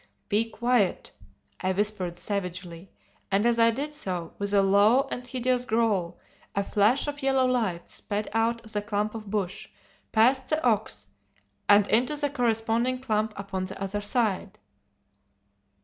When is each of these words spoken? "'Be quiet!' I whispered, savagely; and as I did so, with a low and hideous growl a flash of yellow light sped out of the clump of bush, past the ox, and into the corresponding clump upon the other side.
"'Be 0.29 0.49
quiet!' 0.49 1.11
I 1.59 1.73
whispered, 1.73 2.17
savagely; 2.17 2.89
and 3.31 3.45
as 3.45 3.59
I 3.59 3.69
did 3.69 3.93
so, 3.93 4.33
with 4.39 4.51
a 4.51 4.63
low 4.63 5.07
and 5.11 5.27
hideous 5.27 5.63
growl 5.65 6.17
a 6.55 6.63
flash 6.63 7.05
of 7.07 7.21
yellow 7.21 7.45
light 7.45 7.87
sped 7.87 8.27
out 8.33 8.65
of 8.65 8.73
the 8.73 8.81
clump 8.81 9.13
of 9.13 9.29
bush, 9.29 9.67
past 10.11 10.47
the 10.47 10.63
ox, 10.65 11.05
and 11.69 11.87
into 11.89 12.15
the 12.15 12.31
corresponding 12.31 12.97
clump 12.99 13.35
upon 13.37 13.65
the 13.65 13.79
other 13.79 14.01
side. 14.01 14.57